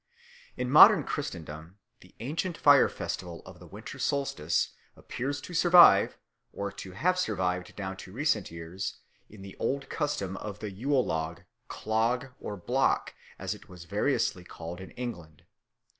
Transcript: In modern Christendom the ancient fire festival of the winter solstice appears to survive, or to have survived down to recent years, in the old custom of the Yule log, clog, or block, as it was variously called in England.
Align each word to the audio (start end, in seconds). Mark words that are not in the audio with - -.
In 0.57 0.71
modern 0.71 1.03
Christendom 1.03 1.77
the 1.99 2.15
ancient 2.21 2.57
fire 2.57 2.89
festival 2.89 3.43
of 3.45 3.59
the 3.59 3.67
winter 3.67 3.99
solstice 3.99 4.71
appears 4.95 5.39
to 5.41 5.53
survive, 5.53 6.17
or 6.51 6.71
to 6.71 6.93
have 6.93 7.19
survived 7.19 7.75
down 7.75 7.97
to 7.97 8.11
recent 8.11 8.49
years, 8.49 8.97
in 9.29 9.43
the 9.43 9.55
old 9.59 9.89
custom 9.91 10.37
of 10.37 10.57
the 10.57 10.71
Yule 10.71 11.05
log, 11.05 11.43
clog, 11.67 12.31
or 12.39 12.57
block, 12.57 13.13
as 13.37 13.53
it 13.53 13.69
was 13.69 13.85
variously 13.85 14.43
called 14.43 14.81
in 14.81 14.89
England. 14.97 15.43